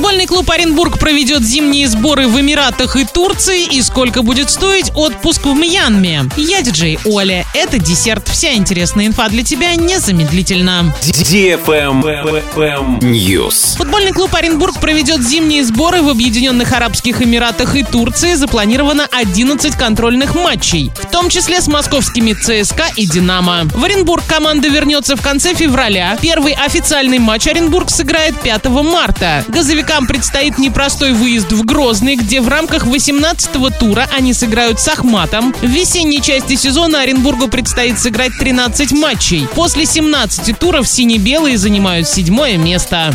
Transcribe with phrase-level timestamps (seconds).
[0.00, 3.66] Футбольный клуб Оренбург проведет зимние сборы в Эмиратах и Турции.
[3.66, 6.24] И сколько будет стоить отпуск в Мьянме?
[6.38, 7.44] Я диджей Оля.
[7.52, 8.26] Это десерт.
[8.26, 10.94] Вся интересная инфа для тебя незамедлительно.
[13.02, 13.76] News.
[13.76, 18.32] Футбольный клуб Оренбург проведет зимние сборы в Объединенных Арабских Эмиратах и Турции.
[18.32, 23.66] Запланировано 11 контрольных матчей, в том числе с московскими ЦСКА и Динамо.
[23.74, 26.16] В Оренбург команда вернется в конце февраля.
[26.22, 29.44] Первый официальный матч Оренбург сыграет 5 марта.
[29.90, 35.52] Газовикам предстоит непростой выезд в Грозный, где в рамках 18-го тура они сыграют с Ахматом.
[35.60, 39.48] В весенней части сезона Оренбургу предстоит сыграть 13 матчей.
[39.54, 43.12] После 17 туров сине-белые занимают седьмое место.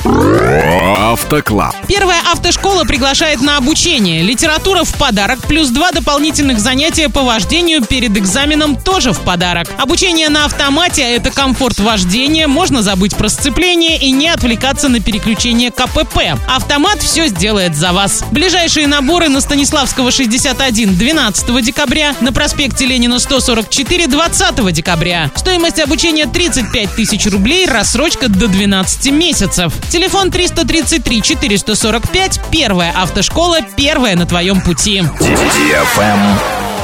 [0.98, 1.76] Автоклаб.
[1.88, 4.22] Первая автошкола приглашает на обучение.
[4.22, 9.70] Литература в подарок, плюс два дополнительных занятия по вождению перед экзаменом тоже в подарок.
[9.78, 15.72] Обучение на автомате– это комфорт вождения, можно забыть про сцепление и не отвлекаться на переключение
[15.72, 16.38] КПП.
[16.66, 18.24] Автомат все сделает за вас.
[18.32, 25.30] Ближайшие наборы на Станиславского 61 12 декабря, на проспекте Ленина 144 20 декабря.
[25.36, 29.74] Стоимость обучения 35 тысяч рублей, рассрочка до 12 месяцев.
[29.92, 35.04] Телефон 333 445, первая автошкола, первая на твоем пути.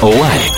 [0.04, 0.51] Лайк.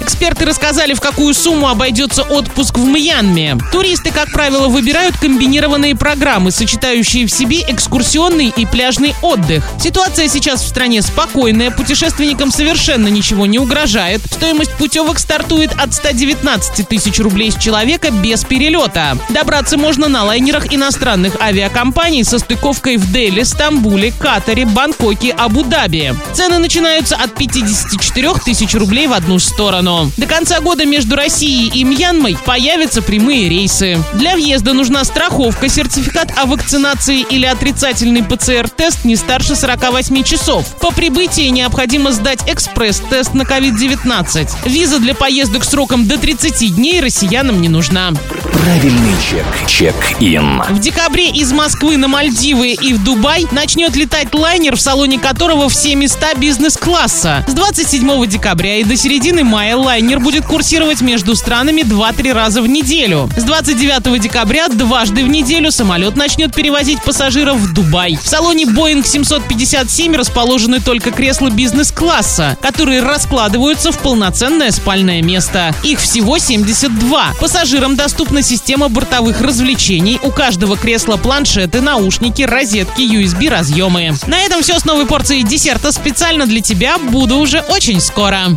[0.00, 3.58] Эксперты рассказали, в какую сумму обойдется отпуск в Мьянме.
[3.70, 9.62] Туристы, как правило, выбирают комбинированные программы, сочетающие в себе экскурсионный и пляжный отдых.
[9.78, 14.22] Ситуация сейчас в стране спокойная, путешественникам совершенно ничего не угрожает.
[14.24, 19.18] Стоимость путевок стартует от 119 тысяч рублей с человека без перелета.
[19.28, 26.14] Добраться можно на лайнерах иностранных авиакомпаний со стыковкой в Дели, Стамбуле, Катаре, Бангкоке, Абу-Даби.
[26.32, 29.99] Цены начинаются от 54 тысяч рублей в одну сторону.
[30.16, 33.98] До конца года между Россией и Мьянмой появятся прямые рейсы.
[34.14, 40.66] Для въезда нужна страховка, сертификат о вакцинации или отрицательный ПЦР-тест не старше 48 часов.
[40.80, 44.48] По прибытии необходимо сдать экспресс-тест на COVID-19.
[44.66, 48.12] Виза для поездок сроком до 30 дней россиянам не нужна.
[48.52, 49.46] Правильный чек.
[49.66, 50.62] Чек-ин.
[50.68, 55.68] В декабре из Москвы на Мальдивы и в Дубай начнет летать лайнер, в салоне которого
[55.68, 57.44] все места бизнес-класса.
[57.48, 62.66] С 27 декабря и до середины мая лайнер будет курсировать между странами 2-3 раза в
[62.66, 63.28] неделю.
[63.36, 68.18] С 29 декабря дважды в неделю самолет начнет перевозить пассажиров в Дубай.
[68.22, 75.74] В салоне Boeing 757 расположены только кресла бизнес-класса, которые раскладываются в полноценное спальное место.
[75.82, 77.34] Их всего 72.
[77.40, 80.20] Пассажирам доступна система бортовых развлечений.
[80.22, 84.14] У каждого кресла планшеты, наушники, розетки, USB-разъемы.
[84.26, 86.98] На этом все с новой порцией десерта специально для тебя.
[86.98, 88.42] Буду уже очень скоро.